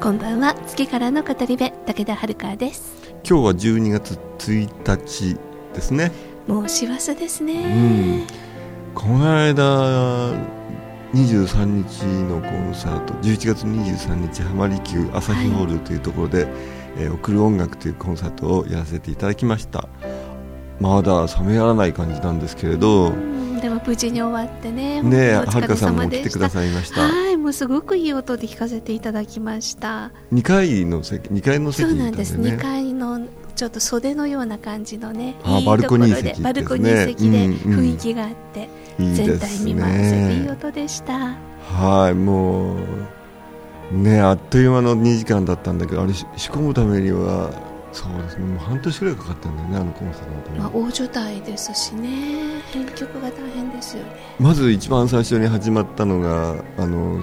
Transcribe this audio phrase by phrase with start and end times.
[0.00, 0.54] こんばんは。
[0.54, 3.12] 月からの語り部武田遥です。
[3.28, 5.36] 今日は12月1日
[5.74, 6.12] ですね。
[6.46, 8.24] もう師走ですね、
[8.92, 8.94] うん。
[8.94, 10.32] この間
[11.12, 16.46] 23日のコンサート11月23日浜離宮朝日ホールというところで
[16.96, 19.88] 「えー送る音楽」というコンサートをやらせていただきました。
[20.78, 27.02] まだ冷めやらない感じなんですけれどうんでも無事に終わってねねはるかさんも来てくださいました。
[27.02, 30.10] はいもうすごくいい音で弾かせていただきました。
[30.32, 32.56] 2階の席2階のそ席にいたうなんです、んでね。
[32.56, 33.20] 2階の
[33.54, 41.36] ちょっと袖のような感じのねあいいバルコニーバルコニー席でうんうん雰囲気があって、いい全体です見回せていいね音でした。
[41.62, 47.50] はいもうねあっという間の2時間だったんだけどあれし仕込むためには
[47.98, 48.44] そうですね。
[48.44, 52.60] もう半年ぐらいかかったんだよねあのコンサートまあ、大所帯ですしね。
[52.72, 54.10] 編曲が大変ですよね。
[54.38, 57.20] まず一番最初に始まったのがあの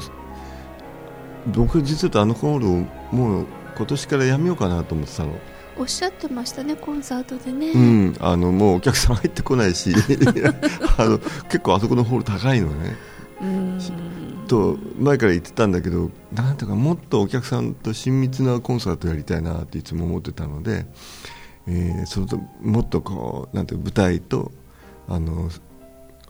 [1.48, 2.72] 僕実はあのホールを
[3.16, 5.34] もう今年からやめようかなと思ってたの、
[5.78, 9.94] おっしゃってましたねコンサートでね、うん、あのもうお客さん入ってこないし。
[10.98, 12.98] あの結構あそこのホール高いのね。
[13.42, 13.80] うん
[14.46, 20.86] と前から言ってたんだけどなんていうかもっとお客さんと親密なコンサートやりたいなっていつも思ってたので、
[21.68, 24.52] えーそれともっとこうなんて舞台と
[25.08, 25.50] あの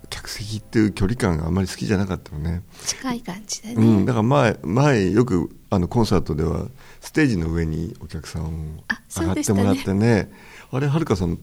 [0.10, 2.62] 客席っていう距離感があまり好きじゃなかったのね。
[2.86, 6.68] 近い感じでね、うん、だから前前よくあのコンサートでは
[7.02, 8.50] ステージの上にお客さんを
[9.10, 10.32] 上がってもらってね。
[10.72, 11.40] あれはるかさん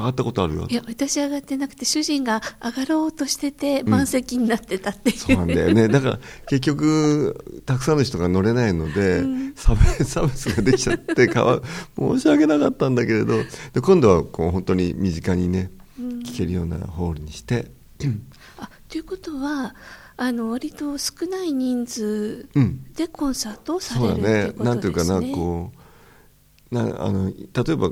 [0.00, 0.66] 上がったことあるよ。
[0.68, 5.88] いや私上がってなくて主人が上がろうとしてて満席になってたっていう、そうなんだよね。
[5.88, 9.22] だから結局たくさんの人が乗れないので、
[9.56, 11.60] 差別差別ができちゃってかわ
[11.98, 13.38] 申し訳なかったんだけれど
[13.72, 15.70] で今度はこう本当に身近にね
[16.24, 17.70] 聴けるようなホールにして、
[18.58, 19.74] あということは
[20.16, 24.52] あの割と少ない人数うん、でコンサートをさそうだれるっていうね。
[24.52, 25.72] ことなんていうかなこ
[26.70, 27.90] うなあの例えばあ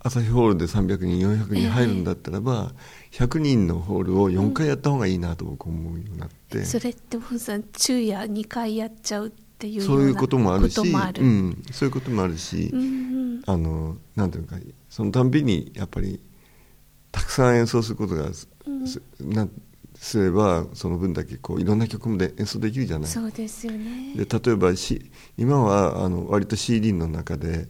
[0.00, 2.72] 朝日ホールで300人400人入るんだったらば、
[3.12, 14.54] 100人のホールを4回やった方がいいなと僕思うようになって、それって本さん昼夜2回やっちゃうっていうよそういうなこともあるしうん、そういうこともあるし、うんうんあのなんていうか
[14.88, 16.20] そのたんびにやっぱり
[17.10, 18.48] たくさん演奏することがす、
[18.86, 19.50] すなん
[20.02, 23.08] すればその分だけこういろんな曲もで演奏できるじゃない。
[23.08, 24.14] そうですよね。
[24.16, 27.68] で例えば、C、今はあの割と CD の中で、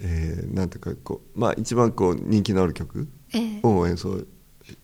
[0.00, 3.60] えーなんていうかこう、まあ、一番こう人気のある曲ええ。
[3.62, 4.18] を演奏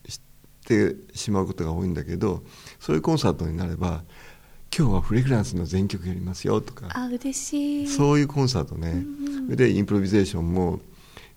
[0.07, 0.21] し
[0.67, 2.43] てしまうことが多いんだけど
[2.81, 4.05] そういうコンサートになれば
[4.77, 7.87] 今日はフレグランスの全曲やりますよとかあ嬉しい。
[7.89, 9.05] そういうコンサートね、
[9.49, 10.81] でインプロビゼーションも、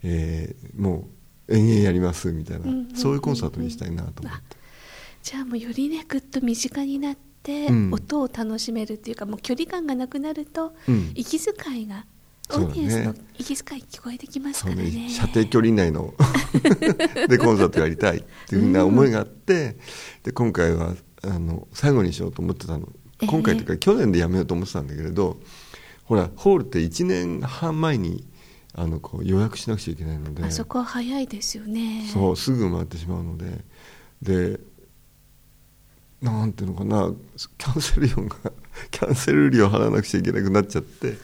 [0.04, 1.08] えーも
[1.48, 2.96] う延々やりますみたいな、うんうんうんうん。
[2.96, 4.58] そういうコンサートにしたいなと思って、
[5.24, 7.92] じゃあもうよりねぐっと身近になって、うん。
[7.94, 11.12] 音を楽しめるっていうかもう距離感がなくなると、うん。
[11.16, 12.06] 息遣いが
[12.52, 14.84] オーディエンスの息遣い聞こえてきますからね。
[14.84, 16.14] ね、射程距離以内の
[17.30, 19.78] でコンサートやりたいっていうふうな思いがあって、
[20.24, 22.90] で今回はあの最後にしようと思ってたの。
[23.22, 23.28] ええ。
[23.28, 25.40] 今回というか去年でやめようと思ってたんだけれど
[26.06, 28.28] ほらホールって1年半前に
[28.74, 30.44] あのこう予約しなくちゃいけないので。
[30.44, 32.10] あそこは早いですよね。
[32.12, 33.64] そうすぐ回ってしまうので。
[34.22, 34.60] で
[36.22, 37.14] なんていうのかな。
[37.58, 38.52] キャンセル料が
[38.92, 41.18] キャンセル料払わなくちゃいけなくなっちゃって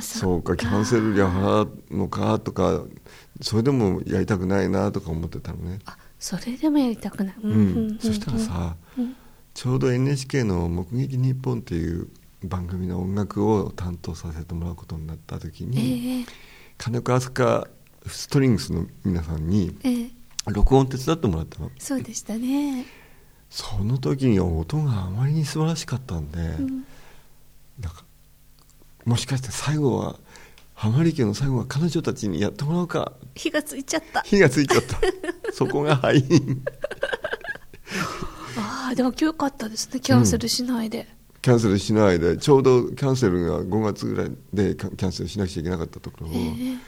[0.00, 2.84] そうかキャンセル料払うのかとか
[3.40, 7.54] それでもやりたくないなとか思ってたのね、あそれでもやりたくない、うんう
[7.92, 9.16] んそしたらさ、うん
[9.52, 12.08] ちょうど NHK の「目撃日本っていう
[12.44, 16.26] 番組の音楽を担当させてもらうことになった時に、ええ。
[16.78, 17.66] 金子飛鳥
[18.06, 20.10] ストリングスの皆さんにええ。
[20.46, 21.70] 録音手伝ってもらったの。
[21.78, 22.86] そうでしたね、
[23.50, 26.84] その時に音があまりに素晴らしかったんで、うん。
[27.80, 28.04] なんか
[29.04, 30.16] もしかして最後は
[30.74, 33.12] 浜離家の最後は彼女たちにやってもらおうか。
[33.34, 34.22] 火がついちゃった。
[34.22, 34.98] 火がついちゃった。
[35.52, 36.62] そこが敗因。
[38.56, 40.00] ああでも今日よかったですね。
[40.00, 41.06] キャンセルしないで、
[41.42, 42.38] キャンセルしないで。
[42.38, 46.78] ちょうどキャンセルが5月ぐらいでキャンセルしなくちゃいけなかったところを、ええ。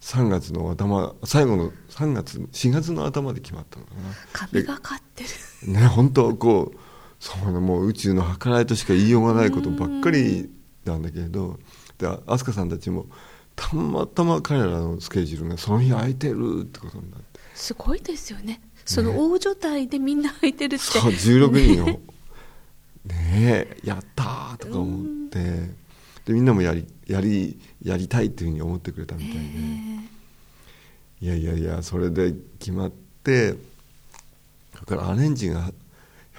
[0.00, 4.00] 3月の頭最後の3月4月の頭で決まったのかな。
[4.32, 5.24] 神がかって
[5.64, 5.72] る。
[5.72, 6.78] ね本当こう
[7.20, 10.50] そうねもう宇宙の計らいとしか言いようがないことばっかり
[10.84, 11.58] なんだけれど
[11.98, 13.06] で飛鳥さんたちも
[13.54, 17.40] たまたま彼らのスケジュールがその日空いてるってことになって。
[17.54, 18.60] すごいですよね。
[18.84, 21.86] その大所帯でみんな空いてるって、そう16人を。
[21.86, 22.00] ね。
[23.08, 25.82] えやったーとか思って。
[26.24, 29.38] でみんなもやりやりやりたいっていうふうに思ってくれたみたいで、
[31.20, 32.92] いやいやいやそれで決まっ
[33.24, 33.54] て
[34.74, 35.70] だからアレンジがやっ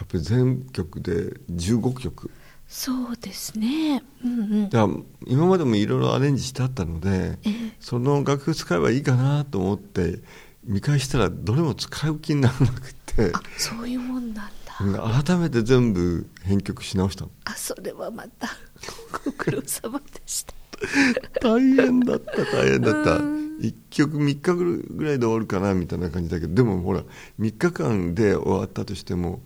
[0.07, 2.31] ぱり全曲で15曲
[2.68, 4.04] そうですね。
[4.24, 4.69] うんうん。
[4.69, 4.88] だ
[5.27, 7.51] 今までもいろいろアレンジしてあったので、ええ。
[7.80, 10.19] その楽譜使えばいいかなと思って
[10.63, 13.31] 見返したらどれも使う気にならなくて。
[13.33, 17.31] あそういうもんなんだ、うん改めて全部編曲し直したの。
[17.45, 18.50] あそれはまた
[19.25, 20.54] ご苦労様でした。
[21.42, 23.18] 大変だった大変だった。
[23.18, 23.44] うん。
[23.62, 27.04] 1曲3日ぐらいで終わるかなみたいな感じだけどでもほら
[27.39, 29.42] 3日間で終わったとしても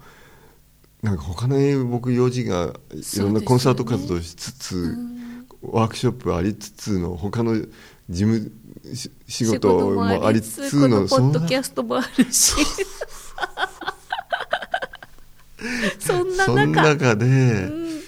[1.08, 4.98] なんか他の僕用事がいろんなコンサート活動しつつ、
[5.62, 7.66] ワークショップありつつの他の事
[8.10, 8.52] 務
[8.94, 12.56] し仕事もありつつのポッドキャストもあるし。
[15.98, 16.84] そんな中。
[16.96, 18.02] 中でうん。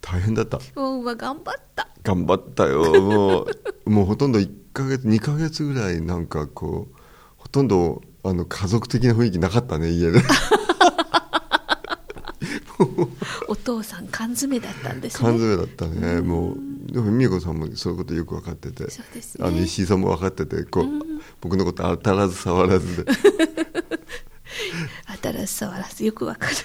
[0.00, 0.58] 大変だった。
[0.74, 1.12] 頑張
[1.52, 1.88] った。
[2.02, 3.02] 頑張ったよ。
[3.02, 3.46] もう
[3.90, 6.96] もうほとんど1ヶ月2ヶ月ぐらいなんかこう
[7.36, 10.22] ほとんどあの家族的な雰囲気なかったね家で
[13.48, 16.20] お父さん缶詰だったんです缶ね詰だったね。
[16.20, 16.56] もう
[16.92, 18.84] でも美恵子さんもそういうことよく分かってて。
[18.84, 18.90] ね。
[19.40, 21.00] あの石井さんも分かっててこう、うん。
[21.40, 23.12] 僕のこと当たらず触らずで。
[25.22, 26.56] 新しさはよくわかる。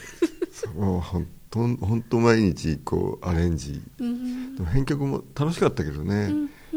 [0.75, 3.81] もう本当本当毎日こうアレンジ。
[3.99, 4.55] うん。
[4.55, 6.31] でも編曲も楽しかったけどね、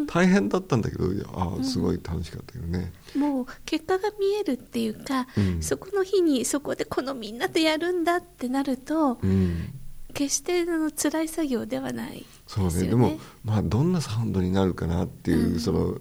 [0.07, 5.63] 大変だったんだけどあすごい楽しかったけどね、もう結果が見えるっていうか、うん。
[5.63, 9.73] そこの日にそこでこのみんなでやるんだってなると、うん。
[10.15, 13.09] 決してあの辛い作業ではないそうねですよね。
[13.09, 15.59] でもまあどんなサウンドになるかなっていう、うん。
[15.59, 15.99] その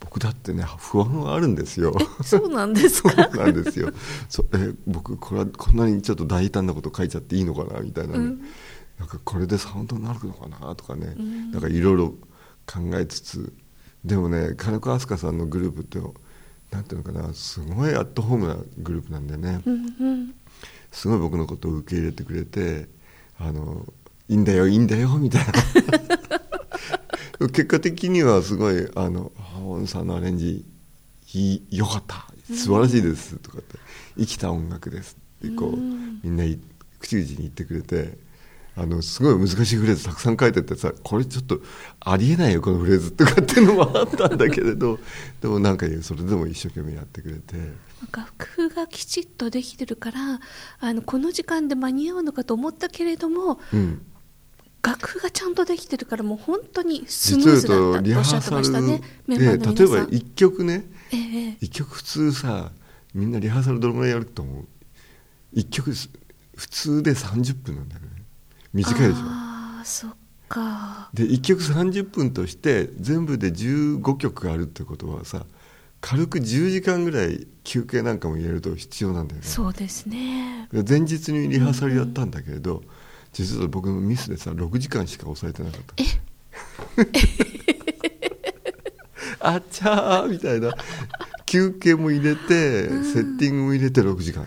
[0.00, 1.96] 僕だってね不安はあるんですよ。
[2.24, 3.92] そうなんですそうかなんですよ。
[4.28, 8.40] そえ僕これはこんなにちょっと大胆なこと書いちゃっていいのかなみたいなね、うん。
[8.98, 11.50] なんかこれでサウンドになるのかなとかね、うん。
[11.52, 12.08] なんかいろいろ
[12.66, 13.52] 考えつつ。
[14.04, 15.98] でもね金子飛鳥さんのグループって
[16.70, 20.34] なんていうのかなすごいアットホームなグループなんでね、うんうん。
[20.92, 22.88] すごい僕のことを受け入れてくれて
[23.38, 23.86] あの
[24.28, 25.52] いいんだよいいんだよみたいな。
[27.48, 30.64] 結果的にはすごいあの「ハオンさんのアレンジ
[31.34, 32.26] いいよかった。
[32.48, 33.78] 素晴らしいです」とかって
[34.18, 35.16] 「生きた音楽です」
[35.46, 36.20] ってこう、うん。
[36.22, 36.58] みんない
[36.98, 38.18] 口々に言ってくれて
[38.78, 41.60] あのすごい難しいフレーズたくさん書いててさこれちょっと
[42.00, 44.98] ありえないよこのフレーズとかっていうのもあったんだけれど
[45.40, 47.86] でもなんかそれでも一生懸命やってくれて。
[48.12, 50.40] 楽譜がきちっとできてるから
[50.80, 54.02] あのこの時間で間に合うのかと思ったけれどもうん。
[54.82, 60.86] 楽譜がちゃんとできてるからもう本当にスムーズだったとおっしゃってハーサルましたねメンでバーの例えば皆さん、1曲ね。
[61.10, 62.70] ええ1曲普通さ
[63.14, 64.66] みんなリハーサルどのぐらいやると思う
[65.56, 66.10] ？1曲す。
[66.56, 68.08] 普通で30分なんだよね
[68.76, 70.10] 短いでしょああそっ
[70.48, 71.10] か。
[71.14, 75.46] で1曲30分として全部で15曲あるってことはさ
[76.00, 79.46] 軽く10時間ぐらい休憩なんかも入れると必要なんだよね。
[79.46, 80.68] そうですね。
[80.72, 82.82] で前日にリハーサルやったんだけれど、
[83.32, 85.94] 実は僕のミスでさ6時間しか抑えてなかった。
[89.52, 90.72] あっちゃーみたいな。
[91.46, 94.44] 休憩も入れて、セッティングも入れて6時間。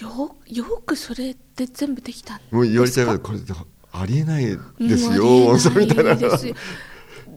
[0.00, 2.56] よよくそれで全部できたんですか？
[2.56, 3.38] もう言われちゃうこれ
[3.92, 4.52] ありえないで
[4.98, 6.16] すうんよ、そうみたいな。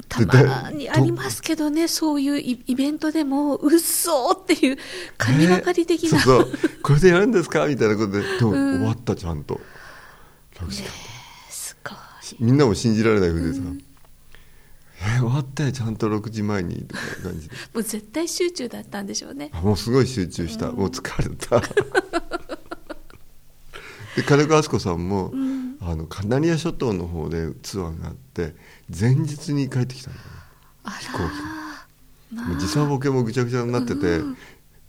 [0.09, 4.77] たまにありますけどねそういうイイベントでもうっそーっていう
[5.17, 6.69] 神がかり的な、ねそうそう。
[6.81, 9.59] これでやるんですかみたいなことででもうん終わったちゃんと。
[10.55, 10.89] 6時間、
[11.49, 11.95] すごい。
[12.39, 13.59] みんなも信じられないふうでさ、
[15.17, 17.55] え終わったよちゃんと6時前にとか感じで。
[17.73, 19.49] もう絶対集中だったんでしょうね。
[19.53, 21.61] あもうすごい集中した、もう疲れた
[24.17, 25.31] で金子敦子さんも、
[25.79, 28.55] あのカナリア諸島の方でツアーがあって
[28.89, 30.25] 前日に帰ってきたんだよ
[30.99, 34.19] 飛行らもう時差ボケもぐちゃぐちゃになってて、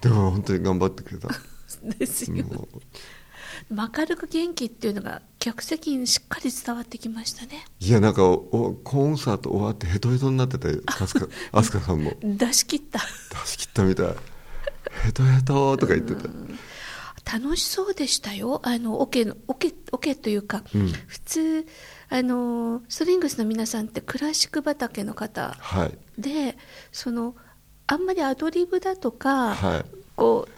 [0.01, 1.29] でも本当に頑張ってくれた。
[1.99, 2.45] ですよ
[3.71, 7.67] 明るく元気っていうのが客席にしっかり伝わってきましたね。
[7.81, 12.15] いやなんかおコンサート終わってヘトヘトになってて 飛鳥飛鳥さんも。
[12.23, 13.01] 出し切った。
[13.43, 14.15] 出し切ったみたい。
[15.05, 16.29] ヘトヘトとか言ってて
[17.31, 18.61] 楽しそうでしたよ。
[18.65, 20.89] あのオケのオケオケというか、うん。
[21.07, 21.67] 普通
[22.09, 25.99] あのストリングスの皆さんってクラシック畑の方はい。
[26.19, 26.57] で
[26.91, 27.35] その
[27.87, 29.85] あんまりアドリブだとか、はい。
[30.17, 30.58] こう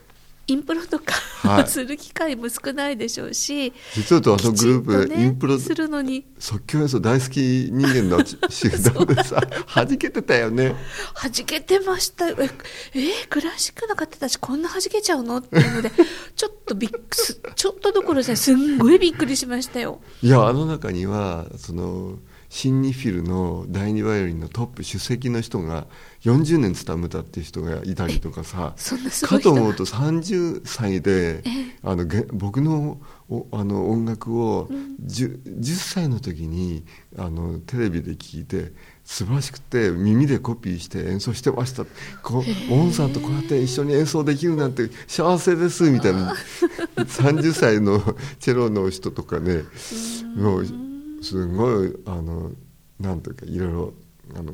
[0.50, 1.14] インプロとか、
[1.46, 1.66] はい。
[1.68, 6.26] する機会も少ないでしょうし実はとあのグループねインプロするのに。
[6.38, 9.40] 即興演奏大好き人間の集団でさ
[9.74, 10.74] 弾けてたよね。
[11.14, 12.36] 弾けてましたよ。
[12.40, 12.50] え
[12.94, 15.92] えクラシックの方たちこんな弾けちゃうのっていうので
[16.34, 20.00] ちょっとびっくすちょっとどころじゃすんごいびっくりしましたよ。
[20.22, 22.18] いやあの中にはその
[22.50, 25.86] シンニフィルの第二バイオリンのトップ首席の人が
[26.22, 28.74] 40年務めたっていう人がいたりとかさ
[29.22, 31.44] かと思うと30歳で
[31.84, 36.84] あのげ僕のおあの音楽を 10, 10歳の時に
[37.16, 38.72] あのテレビで聞いて
[39.04, 41.84] 素晴らしくて耳でコピーして演奏してました。
[42.22, 46.34] こうオンさんとこうやって一緒に演奏できるなんて幸せですみたいな。
[46.96, 48.00] 30歳の
[48.40, 49.62] チェロの人とかね
[50.34, 50.89] もう
[51.20, 52.52] すごいあの
[52.98, 53.94] なんとかいろいろ
[54.36, 54.52] あの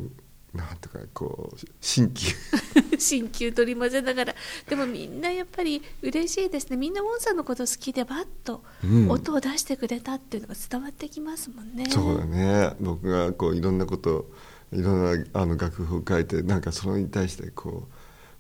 [0.57, 2.35] なんとかこう新規
[2.99, 4.35] 新旧取り混ぜながら。
[4.69, 6.77] でもみんなやっぱり嬉しいですね。
[6.77, 9.11] みんなウォンさんのこと好きでバッとうん。
[9.11, 12.75] 音を出してくれたっていうのが伝わってきますもんね、そうだね。
[12.81, 14.31] 僕がこういろんなこと
[14.73, 17.89] いろんなあの楽譜を書いてなんかそれに対してこ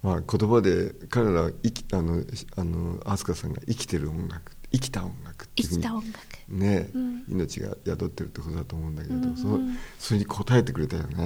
[0.02, 2.24] う、まあ、言葉で彼らは生きあの
[2.56, 6.18] あの飛鳥さんが生きてる音楽生きた音楽生きた音楽。
[6.48, 7.24] ね、うん。
[7.28, 9.36] 命が宿ってるってことだと思うんだけど、うんうん。
[9.36, 11.24] そそれに応えてくれたようね、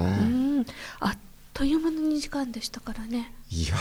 [0.61, 0.65] ん。
[0.99, 1.17] あっ
[1.53, 3.33] という間の2時間でしたからね。
[3.49, 3.75] いや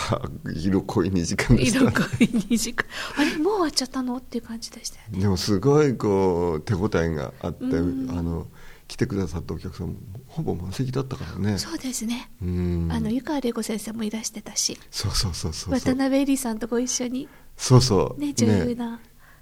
[0.55, 1.79] 色濃い2時間でした。
[1.79, 2.85] 色濃い2時間。
[3.17, 4.17] あれもう終わっちゃったの？
[4.17, 5.21] っていう感じでしたよね。
[5.21, 8.11] でもすごいこう手応えがあって、うん。
[8.11, 8.49] あの
[8.89, 9.95] 来てくださったお客さんも
[10.27, 11.59] ほぼ満席だったからね。
[11.59, 12.89] そうですね、うん。
[12.91, 14.77] あの湯川玲子先生もいらしてたし。
[14.91, 17.29] そうそうそうそう渡辺恵里さんとご一緒に。
[17.57, 18.21] そうそう。
[18.21, 19.01] ね女優な、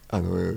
[0.09, 0.55] あの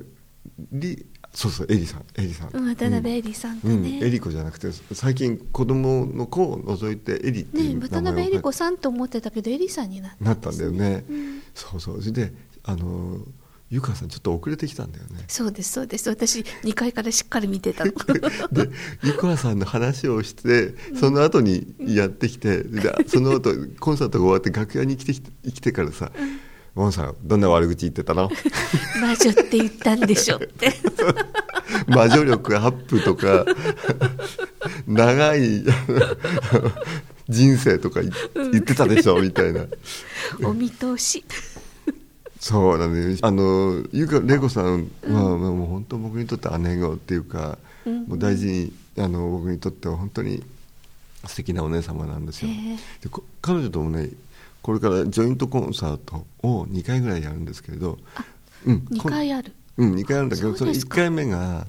[0.72, 11.42] りそうそうエリさんエリさん、うん渡辺恵里さんとうん、ね、エリ子じゃなくて最近子供の子を除いてエリっていうね渡名前を辺恵里子さんと思ってたけど恵里さんになったなったんだよね、うん。
[11.54, 12.02] そうそう。
[12.02, 13.20] それであの
[13.70, 15.24] 湯川さんちょっと遅れてきたんだよね。
[15.30, 16.10] そうですそうです。
[16.10, 17.92] 私2階からしっかり見てたの。
[18.52, 18.70] で
[19.04, 26.12] 湯川さんの話をしてその後にやってきて、でその後コンサートが終わって楽屋に来てきて来てからさ
[26.76, 28.30] 「モンさんどんな悪口言ってたの?
[29.02, 30.74] 魔女って言ったんでしょって。
[31.88, 33.46] 魔女力アップとか
[34.88, 35.64] 長い
[37.30, 38.12] 人生とか言
[38.52, 39.22] 言ってたでしょ？
[39.22, 39.66] みたいな。
[40.44, 41.24] お見通し。
[42.40, 48.04] そうだねあのゆか玲子さんは、もう本当僕にとって姉子っていうか、うん。
[48.08, 50.44] もう大事にあの僕にとっては本当に
[51.28, 54.10] 素敵なお姉様なんですよ、へえでこ彼女ともね
[54.62, 57.98] これからジョイントコンサートを2回ぐらいやるんですけれど、
[58.66, 59.54] うん、2回ある。
[59.78, 61.66] うん、2回あるんだけどそうの1そですか回目が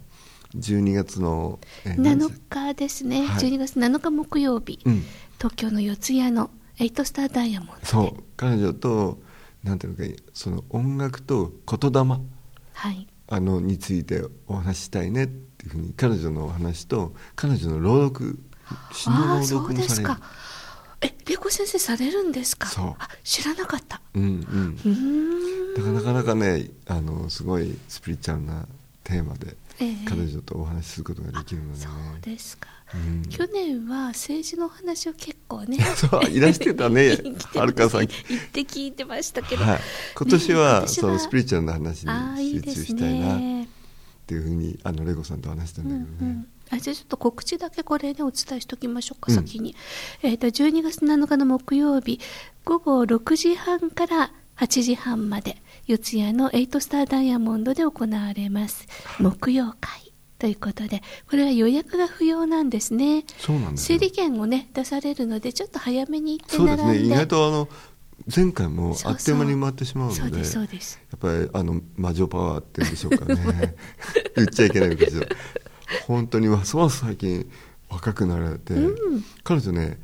[0.56, 3.44] 12月の、えー何日7日ですね、はい。
[3.44, 5.04] 12月7日木曜日、うん。
[5.38, 7.86] 東京の四谷のエイトスターダイヤモンドで。
[7.86, 8.22] そう。
[8.36, 9.18] 彼女と
[9.62, 11.98] なんていうのかその音楽と言霊。
[12.74, 13.08] はい。
[13.28, 18.38] あのについてお話ししたいねっていうふうに彼女のお話と彼女の朗読
[18.92, 19.88] 詩の朗ああそう読もされる。
[19.88, 20.20] ですか
[21.02, 22.68] え玲子先生されるんですか？
[22.68, 22.94] そう。
[22.98, 24.00] あ知らなかった。
[24.14, 24.30] うんうん。
[24.84, 25.94] うーん。
[25.94, 28.66] なかなかねあのすごいスピリチュアルな
[29.04, 29.96] テーマでええ。
[30.06, 33.22] 彼女とお話しすることができるのでね、そうですか、うん。
[33.28, 37.18] 去年は政治のお話を結構ね そういらしてたね
[37.54, 38.06] はるかさん。
[38.06, 39.80] 言って聞いてましたけど、はい、
[40.14, 40.88] 今年ねは今年は。
[40.88, 43.68] そのスピリチュアルな話に集中したいなっね
[44.26, 49.36] ていうふうにあのレゴさんと話したんうだけどね、んうんあじゃあちょっと告知だけこれねお伝えしておきましょうか、うん。
[49.36, 49.76] 先に、
[50.22, 52.18] えー、と12月7日の木曜日
[52.64, 58.86] 午後6時半から8時半まで四谷のエイトスターダイヤモンドで行われます。
[59.18, 63.24] 木曜会ということでこれは予約が不要なんですね。
[63.38, 63.98] そうなんですよ。
[63.98, 67.14] 整理券をね出されるのでちょっと早めに行ってそうです並んでね。
[67.14, 67.68] 意外とあの
[68.34, 69.12] 前回もそうそう。
[69.12, 71.00] あっという間に埋まってしまうのでそうですそうです。
[71.10, 73.74] やっぱりあの魔女パワーって言うんでしょうかね。
[74.36, 75.26] 言っちゃいけないんですよ
[76.06, 77.50] 本当にますます最近
[77.88, 79.24] 若くなられて、うん。
[79.44, 79.98] 彼女ね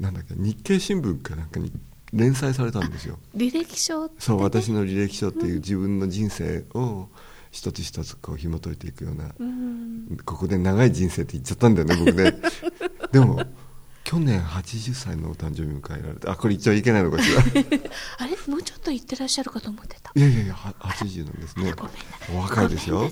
[0.00, 1.72] なんだっけ日経新聞かなんかに
[2.12, 3.18] 連載されたんですよ。
[3.36, 4.20] 履歴書ってね？
[4.20, 7.08] そう私の履歴書っていう自分の人生を
[7.50, 10.18] 一つ一つこう紐解いていくような、うん。
[10.24, 12.34] ここで長い人生って言っちゃったんだよね僕ね。
[13.12, 13.44] でも
[14.04, 17.40] 去年80歳のお誕生日迎えられてあこれ言っちゃいけないのかしら？
[18.18, 18.36] あれ？
[18.52, 20.12] もうちょっと言ってらっしゃるかと思ってた。
[20.14, 21.72] いやいやいやは80なんですね。
[21.72, 23.10] ごめんなお若いですよはい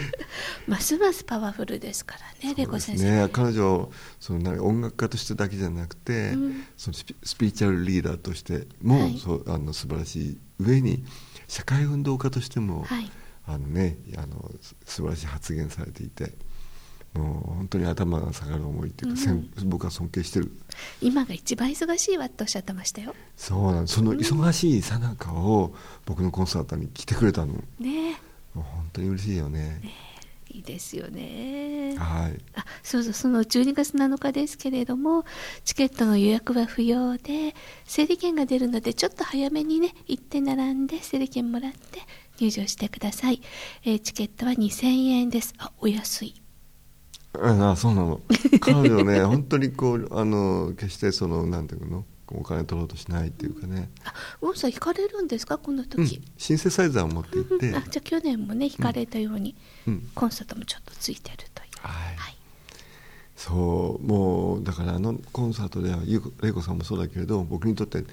[0.66, 6.64] ますますパワフルですからねレコ先生、ね彼女その音楽家としてだけじゃなくて、うん。
[6.76, 9.18] そのスピスピリチュアルリーダーとしても、はい。
[9.18, 11.04] そうあの素晴らしい上に
[11.48, 13.10] 社会運動家としても、はい。
[13.46, 16.32] あのねあのす素晴らしい発言されていて
[17.14, 19.50] もう本当に頭が下がる思いっていうか、せん。
[19.66, 20.50] 僕は尊敬してる。
[21.00, 23.14] 今が一番忙しいわっておっしゃってましたよ。
[23.36, 25.74] そうなんその忙しいさなかを
[26.06, 27.54] 僕のコンサートに来てくれたの
[28.54, 29.80] もねう本当に嬉しいよね。
[30.48, 31.96] いいですよね。
[31.96, 32.38] はい。
[32.54, 35.24] あそうそうその12月7日ですけれども
[35.64, 37.54] チケットの予約は不要で
[37.84, 42.00] 整理券が出るのでちょっと早めにね行って並んで整理券もらって
[42.38, 43.40] 入場してください、
[43.84, 45.54] えーチケットは2000円です。
[45.58, 46.34] あお安い。
[47.34, 48.20] ああそうなの。
[48.60, 52.04] 彼女ね 本当にこうあの決してそのなんていうの？
[52.34, 59.54] お金取ろうとしないっていうかね、あウォンさん行かれるんですかこのうん時、シンセサイザーを持って行って、あじゃあ去年もね行かれたように、
[59.86, 60.08] うん。
[60.14, 61.68] コンサートもちょっとついてるという。
[61.82, 62.16] はい。
[62.16, 62.36] はい。
[63.36, 68.04] そうもうだからあのコンサートではゆうこ玲子さんもそうだけれど僕にとって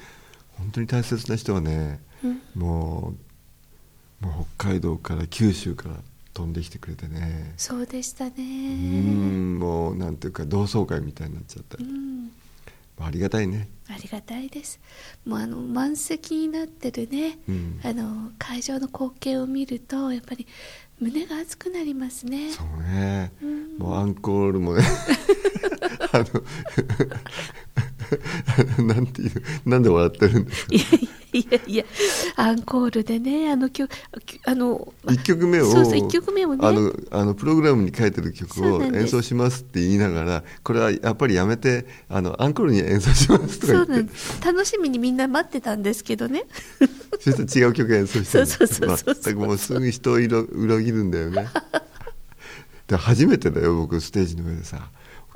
[0.57, 2.41] 本当に大切な人はね、うん。
[2.55, 3.13] も
[4.21, 5.95] うもう北海道から九州から
[6.33, 7.53] 飛んできてくれてね。
[7.57, 8.31] そうでしたね。
[8.37, 12.31] うーんもうなんていうか同窓会みたいになっちゃった、うん
[13.05, 13.69] ありがたいね。
[13.89, 14.79] ありがたいです。
[15.25, 17.79] もうあの満席になってるね、うん。
[17.83, 20.47] あの会場の光景を見るとやっぱり
[20.99, 22.51] 胸が熱くなりますね。
[22.51, 23.77] そうね、うん。
[23.77, 24.83] もうアンコールもね。
[26.11, 26.25] あの
[28.83, 29.31] なんていう
[29.65, 30.73] なんで笑ってるんですか？
[30.73, 30.83] いや
[31.31, 31.85] いやいや
[32.37, 33.91] アンコールでねあの曲
[34.45, 36.67] あの1曲目をそうそう一曲目をね。
[36.67, 43.87] あのあのプログラムに書いてる曲を演奏しますって言いながらこれはやっぱりやめてあのアンコールに演奏しますとか言って。
[43.87, 44.41] そうなんです。
[44.43, 46.45] 楽しみにみんな待ってたんですけどね。
[47.19, 51.47] そして違う曲演奏してるそうそうそうそう全くもうすぐ人を裏裏切るんだよね。
[52.87, 54.89] で初めてだよ僕ステージの上でさ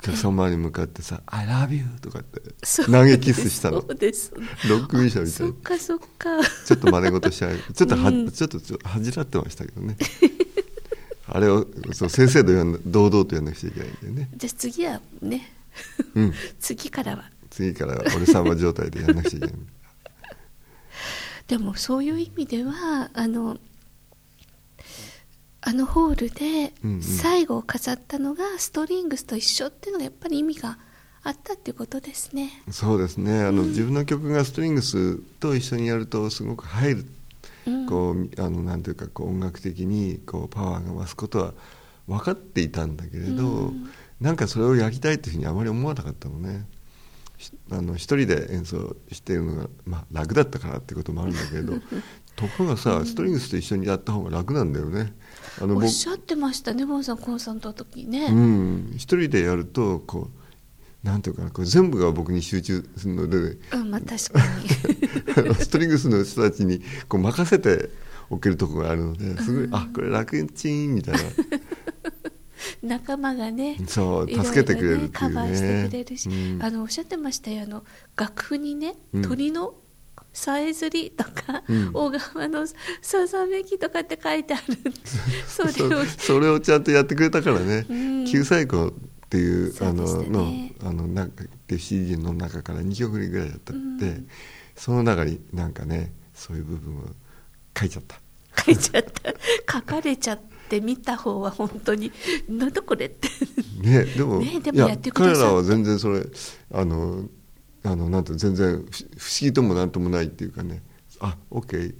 [0.04, 2.42] お客様に向かってさ「I love you」とかって。
[2.84, 3.80] 投げキスしたの。
[3.80, 4.32] そうです。
[4.68, 5.46] ロックミュージシャンみたい。
[5.46, 6.64] にそっかそっか。
[6.66, 9.96] ちょっと真似事しちゃうちょっとは、うんちょっと恥じらってましたけどね。
[11.26, 14.28] あれをそう先生と呼んだ堂々とやんなくちゃいけないんだよね。
[14.36, 15.54] じゃあ次はね。
[16.14, 16.34] うん。
[16.60, 17.30] 次からは。
[17.50, 19.56] 次からは俺様状態でやんなくちゃいけない。
[21.48, 23.58] でもそういう意味ではあの
[25.66, 27.02] あのホールでうんうん。
[27.02, 30.78] 最後を飾ったのがストリングスと一緒っていうのがやっぱり意味が
[31.22, 32.50] あったっていうことですね。
[32.70, 33.42] そうですね。
[33.42, 37.06] あの、自分の曲がストリングスと一緒にやるとすごく入る、
[37.66, 37.86] うん。
[37.86, 41.54] こうあのなんていうかこう音楽的にこうパワーが増すことは
[42.06, 43.90] 分かっていたんだけれど、うん。
[44.20, 46.66] なんかそれをやりたいっていうふうにあまり思わなかったのね。
[47.38, 51.74] しあの一人で演奏しているのが、まあ、楽だったからってこともあるんだけれど
[52.36, 55.12] ところがさストリングスと一緒にやった方が楽なんだよね。
[55.60, 56.74] あの僕おっしゃってました。
[56.74, 58.26] ね、ボンさん、コンサートの時ね。
[58.26, 58.92] うん。
[58.96, 64.40] 一人でやるとこうなんていうかなこう全部が僕に集中するのでうん、まあ確か
[65.46, 65.54] に。
[65.54, 67.90] ストリングスの人たちにこう任せて
[68.30, 71.20] おけるところがあるのですごい、あこれ楽ちんみたいな。
[72.82, 75.08] 仲間がね、そう助けてくれるっていうね。
[75.12, 76.62] カバーしてくれるし、うん。
[76.62, 77.84] あのおっしゃってましたよ、あの
[78.16, 79.22] 楽譜にね、うん。
[79.22, 79.74] 鳥の
[80.34, 81.90] さえずりとか、うん。
[81.94, 82.66] 小川の
[83.00, 84.92] さざめきとかって書いてある、
[85.46, 87.86] そ それを、それをちゃんとやってくれたからね。
[87.88, 88.88] うん「救済校」
[89.24, 94.28] っていうあそうでしたののねあのなんかって CD の中から2曲ぐらいだったって、うん。
[94.74, 97.04] その中になんかねそういう部分を
[97.78, 98.20] 書いちゃった。
[98.64, 99.34] 書いちゃった、
[99.72, 102.12] 書かれちゃって、見た方は本当に、
[102.48, 103.28] なんだこれって。
[103.80, 106.24] ねでもねでもいややってくださった彼らは全然それ
[106.72, 107.28] あの
[107.84, 109.06] あのなんて全然不不思
[109.40, 110.82] 議ともなんともないっていうかね。
[111.20, 111.94] あオッケー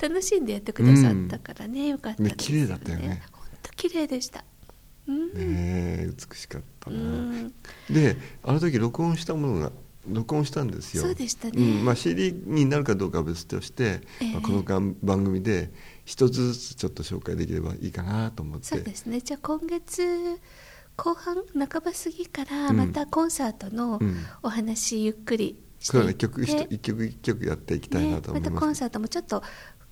[0.00, 2.36] 楽しんでやってくださったからね、よかったです、ね。
[2.38, 3.22] 綺麗だったよね。
[3.32, 4.44] 本当綺麗でした。
[5.06, 7.52] うん、ねえ美しかったうな、ん、
[7.90, 9.70] であの時録音したものが
[10.08, 11.02] 録音したんですよ。
[11.02, 11.52] そうでしたね。
[11.56, 11.84] うん。
[11.84, 14.32] まあ、CD になるかどうかは別として、ええ。
[14.32, 14.62] まあ、この
[15.02, 15.70] 番組で
[16.04, 18.66] 一つずつちょっと紹介できればいいかなと思って。
[18.66, 19.20] そうですね。
[19.20, 20.02] じゃあ今月
[20.96, 22.76] 後半半ば過ぎからうん。
[22.76, 24.16] またコンサートのうん。
[24.42, 29.42] お話ゆっくりしていって、曲一一曲一曲やっていきたいなと思います、ねまたコンサートもちょっと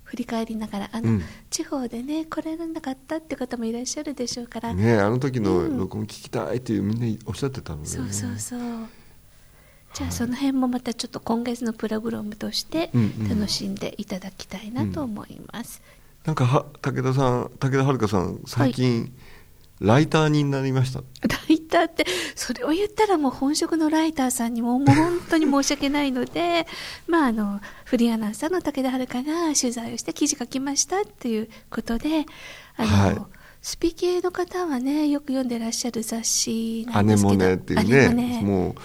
[0.03, 1.23] 振り返りながらあの、うん。
[1.49, 5.77] 地方でね来られなかったって方もいらっしゃるでしょうから、ねあの時のうん。
[5.77, 7.87] 録音聞きたいっていうみんなおっしゃってたので、ね。
[7.87, 8.59] そうそうそう。
[9.93, 13.29] じゃあその辺もまたちょっと今月のプログラムとしてうんうん。
[13.29, 15.81] 楽しんでいただきたいなと思います、
[16.25, 19.13] なんかは武田さん武田遥さん最近、
[19.83, 20.99] ライターになりました。
[20.99, 21.05] ラ
[21.49, 26.65] イターってそれを言ったらもう本職のライターさんにももう本当に申し訳ないので
[27.05, 32.25] まああのフリーアナウンサーの武田遥が取材をして記事書きましたっていうことで
[32.77, 33.17] あの、はい。
[33.61, 37.35] スピ系の方はねよく読んでらっしゃる雑誌なんですけど。
[37.35, 38.75] モネっていうねもう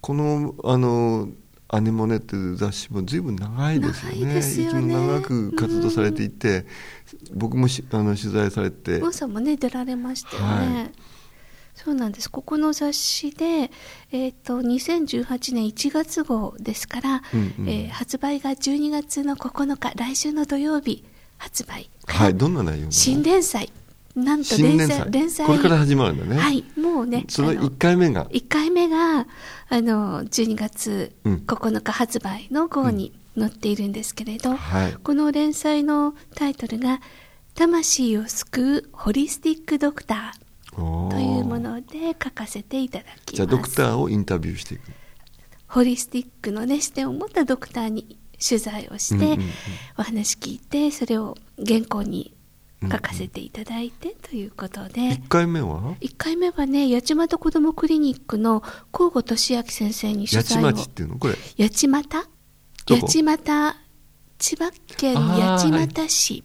[0.00, 1.28] このあの
[1.68, 4.20] アネモネっていう雑誌も随分長いですよね。
[4.20, 4.94] 長いですよね。
[4.94, 6.64] 長く活動されていて、
[7.34, 8.98] 僕もしあの取材されて。
[8.98, 10.92] ゴンさんもね出られましたよね、
[11.74, 12.30] そうなんです。
[12.30, 13.70] ここの雑誌で、
[14.10, 21.04] えーと、2018年1月号ですから、うんうん、えー、発売が12月の9日来週の土曜日
[21.38, 21.90] 発売。
[22.06, 23.70] はいどんな内容新連載。
[24.14, 25.10] なんと連載。
[25.10, 26.40] 連載これから始まるんだね。
[26.40, 28.26] はいもうねその1回目が。
[28.26, 29.26] 1回目が
[29.68, 37.00] あの12月9日発売の号に載っているんですけれど、うんはい、この連載のタイトルが
[37.54, 40.46] 「魂を救うホリスティックドクター」
[41.10, 43.34] というもので書かせていただきます。
[43.34, 44.82] じゃあドクターをインタビューしていく。
[45.68, 49.38] ホリスティックのね視点を持ったドクターに取材をして、
[49.98, 52.34] お話聞いてそれを原稿に
[52.82, 60.66] 書かせていただいてということで、うん、1回目は？1回目はね八街子どもクリニックの甲吾俊明先生に取材を。
[60.66, 61.18] 八街っていうの？
[61.18, 61.34] これ。
[61.58, 62.06] 八街
[62.88, 63.74] 八街
[64.38, 66.44] 千葉県八街市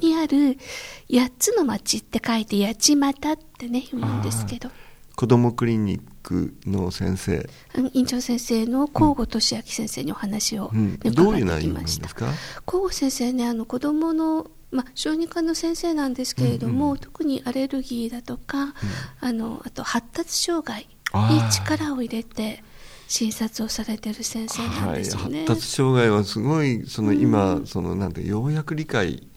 [0.00, 0.58] にある
[1.08, 4.70] 8つの町って書いて八街ってね読むんですけど。
[5.14, 7.48] 子どもクリニックの先生。
[7.92, 12.28] 院長先生の甲吾俊明先生にお話を、ねうん、どういう内容なんですか？
[12.64, 18.72] 甲吾先生ねあの子どものまあ、小児科の先生なんですけれども、うんうん、特にアレルギーだとか、うん、
[19.20, 20.88] あのあと発達障害
[21.30, 22.64] に力を入れて
[23.12, 29.28] 診察をされてる先生なんですよね、はい、発達障害はすごいその今、うん、そのなんてようやく理解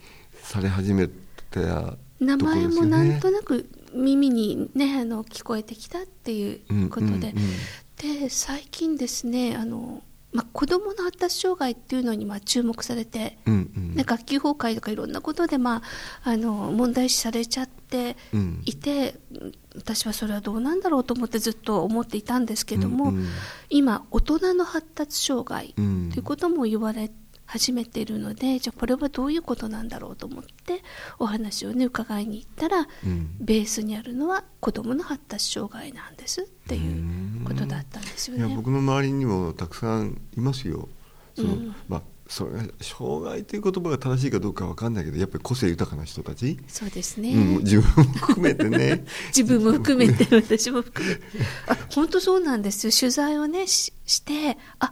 [0.42, 1.10] され始め
[1.52, 10.02] た、ね、名前もなんとなく耳にねあの聞こえてきたっていうことで、うんうんうん、で最近ですねあの
[10.36, 13.54] まあ、子どもの発達障害っていうのにまあ注目されて、うん
[13.96, 15.82] うん、学級崩壊とかいろんなことでま
[16.26, 18.18] ああの問題視されちゃって
[18.66, 23.28] いて、うん、私はそれはどうなんだろうと思ってずっと思っていたんですけども、うんうん、
[23.70, 27.10] 今大人の発達障害ということも言われ
[27.46, 30.82] 始めているのでじゃあこれはどういうことなんだろうと思って
[31.20, 38.48] お話をね伺いに行ったら、うん、ベースにあるのは子どもの発達障害なんですっていうことだったんですよね。
[38.48, 40.90] いや僕の周りにもたくさんいますよ。
[41.36, 46.58] その、うん、まあそれ障害という言葉が正しいかどうかわかんないけどやっぱり個性豊かな人たち。
[46.68, 49.06] そうですね、うん、自分も含めてね。
[49.36, 51.22] 自分も含めて私も含めて。
[51.68, 52.92] あ本当そうなんですよ。
[52.92, 54.92] 取材をねししてあ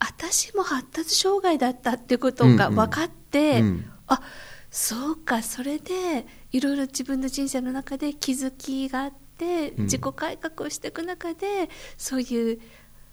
[0.00, 3.66] 私も発達障害だったっていうことが分かって、うん。
[3.66, 4.22] うん、あ
[4.70, 12.60] そうかそれでいろいろ自分の人生の中で気づきがあって自己改革をしていく中で、そういう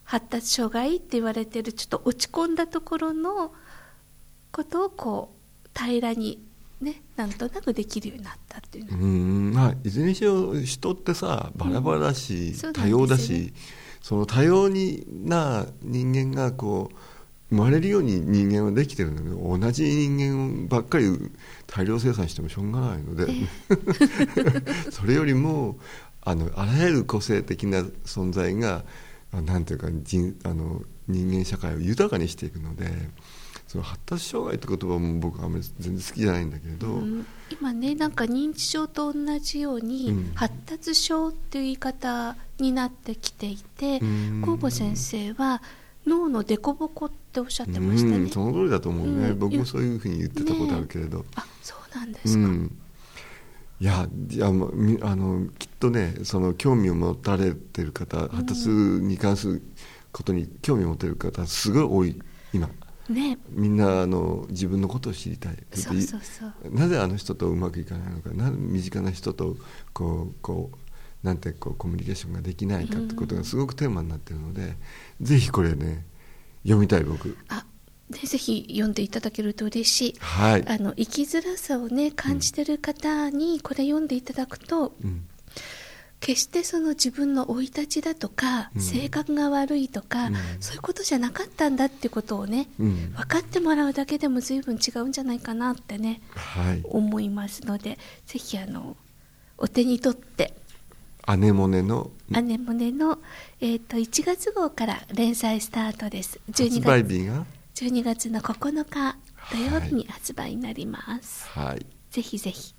[0.04, 3.54] 発達障害って言われてるちょっと落ち込んだところの
[4.52, 5.34] ことをこ
[5.66, 6.42] う平らに
[6.80, 9.52] ね、なんとなくできるようになったっていううん。
[9.54, 13.52] まあいずれにしろ人ってさバラバラだし、うん、多様だし、
[14.08, 16.96] その多様にな人間がこう
[17.50, 21.08] 生まれるように人間はできてるんだけど同じ人間ばっかり
[21.66, 23.28] 大量生産してもしょうがないので
[24.92, 25.78] それよりも
[26.22, 28.86] あのあらゆる個性的な存在が
[29.34, 32.86] なんていうか人あの人間社会を豊かにしていくので。
[33.68, 45.62] その発達障害って言葉も僕はあんまり全然好きじゃないんだけれど、うん、今ねなんか認知症と同じように、うん、発達症っていう言い方になってきていて神保先生は
[46.06, 48.30] 脳の凸凹っておっしゃってましたね。
[48.30, 52.50] その通りだと思うね、僕もそういうふうに言ってたことあるけれど、ね、あそうなんですか、
[53.82, 54.52] いやいやあ
[55.16, 59.62] のきっとねその興味を持たれてる方発達に関する
[60.14, 62.22] ことに興味を持ってる方すごい多い
[62.54, 62.70] 今。
[63.10, 65.56] ね、みんなあの自分のことを知りたい。
[65.74, 66.54] そうそうそう。
[66.72, 68.32] なぜあの人とうまくいかないのか。
[68.32, 69.56] な身近な人と
[69.94, 70.78] こうこう
[71.26, 74.76] なんてこうコミュニケーションができないかってことがすごくテーマになってるので、
[75.20, 76.06] うん、ぜひこれね
[76.64, 77.38] 読みたい僕。
[77.50, 77.66] あ
[78.10, 85.28] でぜひ読んでいただけると嬉しい、はい、あの生きづらさをね感じてる方にこれ読んでいただくと、うん
[86.28, 98.98] 決してその自分の生い立ちだとか、うん、性格が悪いとか、うん、そういうことじゃなかったんだってことをね、うん、分かってもらうだけでも随分違うんじゃないかなってね、はい、思いますのでぜひあの
[99.58, 100.54] お手に取って
[101.26, 103.20] アネモネのアネモネの、
[103.62, 106.40] えーと、1月号から連載スタートです。
[106.52, 109.16] 12月日が？12月の9日
[109.52, 112.74] 土曜日に発売になります、はい、ぜひぜひ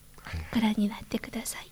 [0.53, 1.71] ご覧になってください、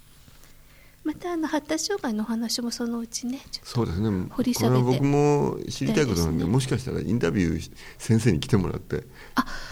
[1.07, 4.27] またあの発達障害の話もそのうちねそうですね。
[4.31, 9.05] 掘り下げて僕も知りたいことなんで、ね、もしかしたらインタビュー先生に来てもらって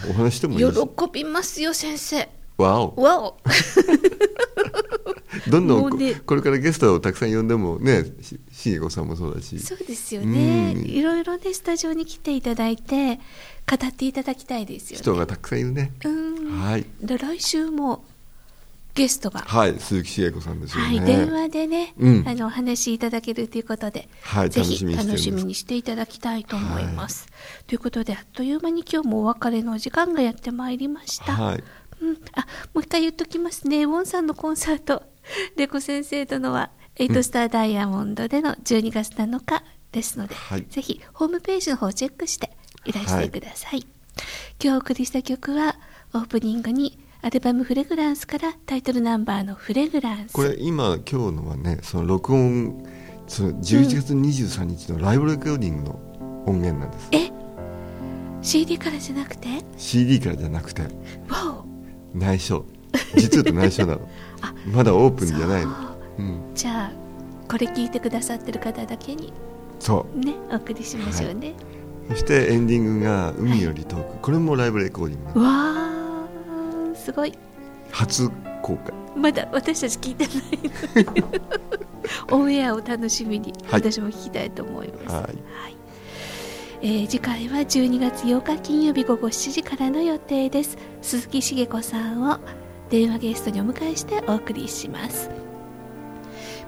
[0.09, 0.71] お話してもいい喜
[1.11, 2.29] びますよ先生。
[2.57, 2.95] わお。
[2.95, 3.37] わお。
[5.49, 8.05] どんどん、ね、これからゲストをたくさん呼んでもね
[8.53, 9.59] しげこさんもそうだし。
[9.59, 13.17] そうですよね、いろいろねスタジオに来ていただいて
[13.69, 15.03] 語っていただきたいですよね。
[15.03, 15.91] 人がたくさんいるね。
[16.05, 16.61] うん。
[16.61, 16.85] はい。
[17.01, 18.05] で来週も
[18.95, 20.99] ゲストが、はい、鈴木茂子さんですよね。
[20.99, 27.27] はい、電話でね、うんあのお話しいただけるということで、はいぜひ楽しみにしていただきたいと思います。
[27.67, 31.33] ということであっという間に今日もお別れのお時間がやってまいりました。
[31.33, 31.63] はい。
[32.01, 35.03] うん、あもう一回言っときますね、ウォンさんのコンサート、
[35.57, 42.51] レコ先生とのは、エイトスターダイヤモンドでの12月7日ですので、はいぜひホームページの方をチェックして
[42.85, 43.85] いらしてください。
[44.63, 45.75] 今日お送りした曲は、
[46.13, 50.31] オープニングにアルバムフレグランスからタイトルナンバーのフレグランス。
[50.31, 52.85] これ今今日のはね、その録音
[53.25, 57.09] その11月23日のライブレコーディングの音源なんです。
[57.13, 57.31] え
[58.43, 60.87] ？CD からじゃなくて？CD からじゃなくてわ
[61.63, 61.65] お
[62.15, 62.63] 内緒。
[63.15, 64.07] 実は内緒なの。
[64.41, 65.71] あまだオープンじゃないの。
[65.71, 66.41] そううん。
[66.53, 66.91] じゃあ
[67.49, 69.33] これ聞いてくださってる方だけに
[69.79, 70.19] そう。
[70.19, 71.55] ねお送りしましょうね、
[72.07, 74.03] そしてエンディングが海より遠く。
[74.21, 75.49] これもライブレコーディングわ
[75.91, 75.94] あ
[77.05, 77.33] すごい。
[77.91, 78.29] 初
[78.63, 78.93] 公開。
[79.15, 81.15] まだ私たち聞いてない
[82.33, 83.81] オンエアを楽しみにはい。
[83.81, 85.77] 私も聞きたいと思います、はい。
[86.81, 90.77] えー次回は12月8日金曜日午後7時からの予定です。
[91.03, 92.39] 鈴木茂子さんを
[92.89, 95.29] 電話ゲストにお迎えしてお送りします。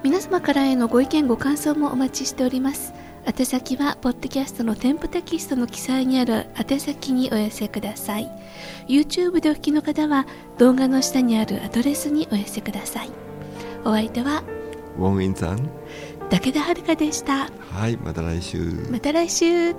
[0.04, 2.94] 皆様からへのご意見ご感想もお待ちしております
[3.28, 8.30] 宛先はポッドキャストの添付テキストの記載にある宛先にお寄せください
[8.88, 13.10] YouTube でお聞きの方は動画の下にあるアドレスにお寄せください
[13.84, 14.42] お相手は
[14.96, 15.58] ウォンインさん。
[16.30, 18.60] 武田遥でしたはい、また来週。
[18.90, 19.74] また来週ウ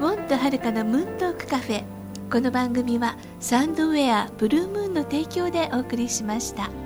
[0.00, 1.82] ォンとはるかのムーントークカフェ
[2.30, 6.81] この番組はサンドウェアブルームーンの提供でお送りしました。